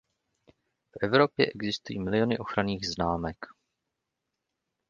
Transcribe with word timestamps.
V 0.91 0.97
Evropě 1.03 1.45
existují 1.55 1.99
miliony 1.99 2.37
ochranných 2.37 2.87
známek. 2.87 3.35